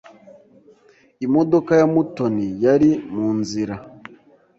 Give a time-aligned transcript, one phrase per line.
[1.25, 3.75] Imodoka ya Mutoni yari mu nzira.